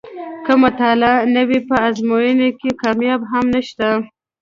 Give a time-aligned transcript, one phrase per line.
[0.45, 3.87] که مطالعه نه وي په ازموینو کې کامیابي هم نشته.